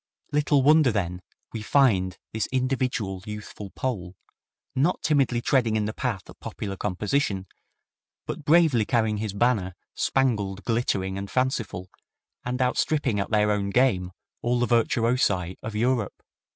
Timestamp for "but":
8.25-8.43